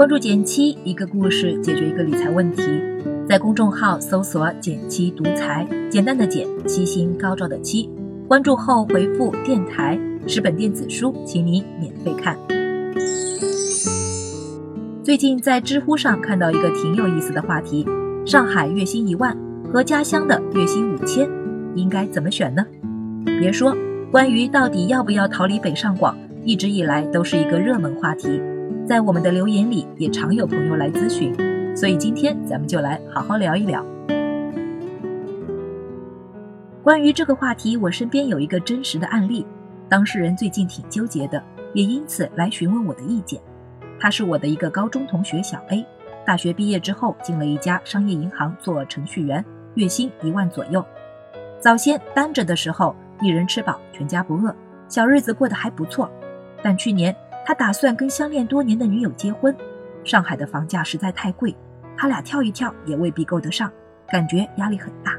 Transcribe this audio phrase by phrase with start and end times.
[0.00, 2.62] 关注减七，一个故事解决一个理财问题。
[3.28, 7.90] 在公众号搜索“减七独裁，简单的减，七星高照的七。
[8.26, 12.34] 关注后回复“电台”，十本电子书，请你免费看。
[15.02, 17.86] 最近在知乎上看到一个挺有意思的话题：
[18.24, 19.36] 上海月薪一万
[19.70, 21.28] 和家乡的月薪五千，
[21.74, 22.64] 应该怎么选呢？
[23.38, 23.76] 别说，
[24.10, 28.40] 关于到底要不要逃离北上广，一直以来都是一个热门话题，
[28.90, 31.32] 在我们的留言里也常有朋友来咨询。
[31.76, 33.86] 所以今天咱们就来好好聊一聊。
[36.82, 39.46] 关于这个话题，我身边有一个真实的案例，
[39.88, 41.40] 当事人最近挺纠结的，
[41.72, 43.40] 也因此来询问我的意见。
[44.00, 45.86] 他是我的一个高中同学小 A，
[46.26, 49.44] 大学毕业之后进了一家商业银行做程序员，
[49.74, 50.84] 月薪一万左右。
[51.60, 54.52] 早先单着的时候，一人吃饱全家不饿，
[54.88, 56.10] 小日子过得还不错。
[56.60, 57.14] 但去年
[57.50, 59.52] 他打算跟相恋多年的女友结婚。
[60.04, 61.52] 上海的房价实在太贵，
[61.96, 63.68] 他俩跳一跳也未必够得上，
[64.06, 65.16] 感觉压力很大。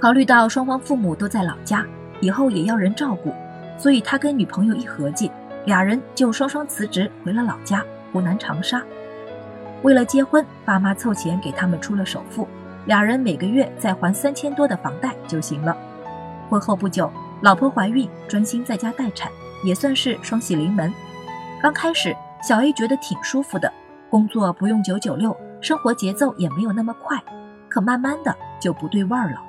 [0.00, 1.84] 考虑到双方父母都在老家，
[2.18, 3.30] 以后也要人照顾，
[3.76, 5.30] 所以他跟女朋友一合计，
[5.66, 8.82] 俩人就双双辞职回了老家湖南长沙。
[9.82, 12.48] 为了结婚，爸妈凑钱给他们出了首付，
[12.86, 15.76] 俩人每个月再还三千多的房贷就行了。
[16.48, 19.30] 婚后不久，老婆怀孕，专心在家待产，
[19.62, 20.90] 也算是双喜临门。
[21.64, 23.72] 刚开始，小 A 觉得挺舒服的。
[24.10, 27.18] 工作不用九九六，生活节奏也没有那么快，
[27.70, 29.42] 可慢慢的就不对味儿了。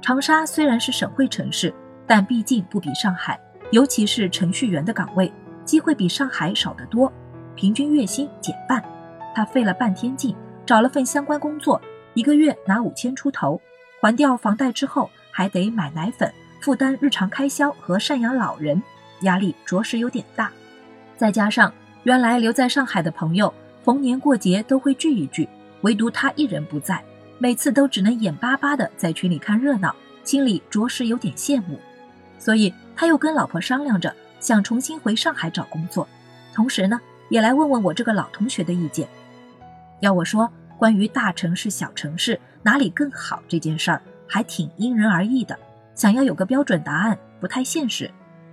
[0.00, 1.74] 长沙虽然是省会城市，
[2.06, 3.38] 但毕竟不比上海，
[3.70, 5.30] 尤其是程序员的岗位，
[5.62, 7.12] 机会比上海少得多，
[7.54, 8.82] 平均月薪减半。
[9.34, 11.78] 他费了半天劲找了份相关工作，
[12.14, 13.60] 一个月拿五千出头，
[14.00, 16.32] 还掉房贷之后，还得买奶粉，
[16.62, 18.82] 负担日常开销和赡养老人，
[19.20, 20.50] 压力着实有点大。
[21.20, 21.70] 再加上
[22.04, 23.52] 原来留在上海的朋友。
[23.84, 25.46] 逢年过节都会聚一聚，
[25.82, 27.02] 唯独他一人不在，
[27.38, 29.94] 每次都只能眼巴巴的在群里看热闹，
[30.24, 31.78] 心里着实有点羡慕。
[32.38, 36.08] 所以他又跟老婆商量着，想重新回上海找工作，
[36.54, 36.98] 同时呢，
[37.28, 39.06] 也来问问我这个老同学的意见。
[40.00, 45.58] 要我说，关于大城市、小城市哪里更好这件事儿，还挺因人而异的，
[45.94, 48.10] 想要有个标准答案不太现实。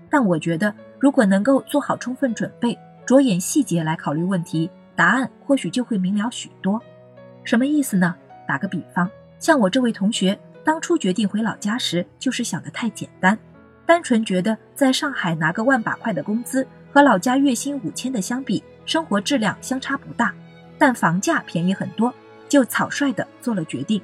[0.10, 4.70] 但我觉得，如果能够做好充分准备，着眼细节来考虑问题。
[4.96, 6.82] 答案或许就会明了许多，
[7.44, 8.16] 什么意思呢？
[8.48, 13.38] 打个比方，像我这位同学当初决定回老家时，就是想的太简单，
[13.86, 20.34] 单纯觉得在上海拿个万把块的工资和老家月薪五千的相比，生活质量相差不大，
[20.80, 22.12] 但房价便宜很多，
[22.50, 24.02] 就草率的做了决定。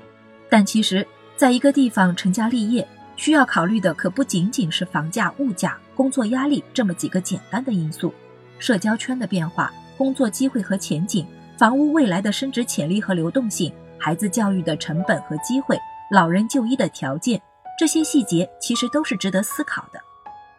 [0.47, 1.03] 但其实，
[1.35, 8.13] 在一个地方成家立业，需要考虑的可不仅仅是房价、物价、工作压力这么几个简单的因素，
[8.59, 9.71] 社交圈的变化。
[9.95, 15.79] 工作机会和前景，房屋未来的升值潜力和流动性，孩子教育的成本和机会，
[16.11, 17.39] 老人就医的条件，
[17.77, 19.99] 这些细节其实都是值得思考的。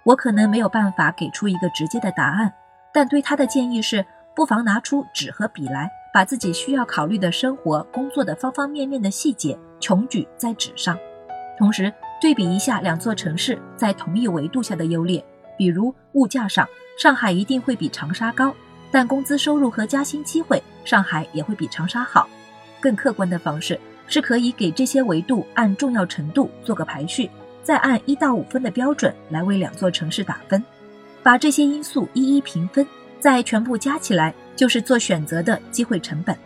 [0.04, 2.54] 我可能没有办法给出一个直接的答案，
[2.92, 4.06] 但对他的建议是，
[4.36, 10.96] 不妨拿出纸和笔来，把自己需要考虑的生活、工作的方方面面的细节穷举在纸上，
[11.58, 15.22] 同时对比一下两座城市在同一维度下的优劣，
[15.58, 16.66] 比如物价上，
[16.98, 18.54] 上海一定会比长沙高。
[18.90, 22.28] 但工资收入和加薪机会，上海也会比长沙好。
[22.80, 27.28] 更客观的方式是可以给这些维度按重要程度做个排序，
[27.62, 30.62] 再按一到五分的标准来为两座城市打分，
[31.24, 32.86] 把这些因素一一评分，
[33.18, 36.36] 再全部加起来就是做选择的机会成本。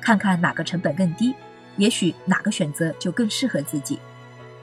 [0.00, 1.34] 看看哪个成本更低，
[1.76, 3.98] 也许哪个选择就更适合自己。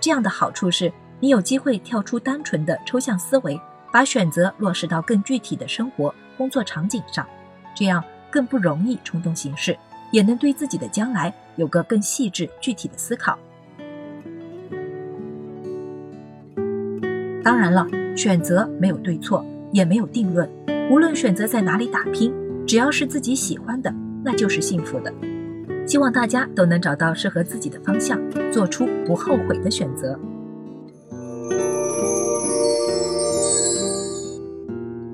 [0.06, 3.60] 这样的好处是你有机会跳出单纯的抽象思维，
[3.92, 6.14] 把选择落实到更具体的生活。
[6.38, 7.26] 工作场景上，
[7.74, 9.76] 这样更不容易冲动行事，
[10.12, 13.36] 也能对自己的将来有个更细致具体的思考。
[17.44, 20.48] 当然了，选择没有对错，也没有定论。
[20.92, 22.32] 无论选择在哪里打拼，
[22.68, 23.92] 只要是自己喜欢的，
[24.24, 25.12] 那就是幸福的。
[25.86, 28.20] 希望大家都能找到适合自己的方向，
[28.52, 30.20] 做出不后悔的选择。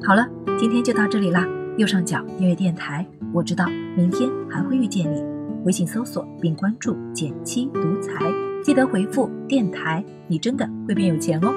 [0.03, 0.27] 好了。
[0.59, 1.44] 今天就到这里啦，
[1.77, 3.03] 右上角订阅电台，
[3.33, 3.65] 我知道
[3.97, 5.23] 明天还会遇见你。
[5.65, 8.31] 微信搜索并关注“减七独裁，
[8.63, 11.51] 记得回复“电台”，你真的会变有钱哦。